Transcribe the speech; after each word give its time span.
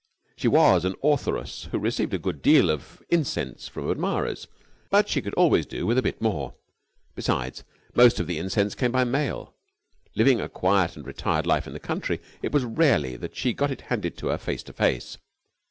She 0.35 0.47
was 0.47 0.83
an 0.83 0.95
authoress 1.03 1.65
who 1.65 1.77
received 1.77 2.11
a 2.15 2.17
good 2.17 2.41
deal 2.41 2.71
of 2.71 3.03
incense 3.11 3.67
from 3.67 3.87
admirers, 3.91 4.47
but 4.89 5.07
she 5.07 5.21
could 5.21 5.35
always 5.35 5.67
do 5.67 5.85
with 5.85 5.95
a 5.99 6.01
bit 6.01 6.19
more. 6.19 6.55
Besides, 7.13 7.63
most 7.93 8.19
of 8.19 8.25
the 8.25 8.39
incense 8.39 8.73
came 8.73 8.91
by 8.91 9.03
mail. 9.03 9.53
Living 10.15 10.41
a 10.41 10.49
quiet 10.49 10.95
and 10.97 11.05
retired 11.05 11.45
life 11.45 11.67
in 11.67 11.73
the 11.73 11.79
country, 11.79 12.19
it 12.41 12.51
was 12.51 12.65
rarely 12.65 13.15
that 13.17 13.35
she 13.35 13.53
got 13.53 13.69
it 13.69 13.81
handed 13.81 14.17
to 14.17 14.29
her 14.29 14.39
face 14.39 14.63
to 14.63 14.73
face. 14.73 15.19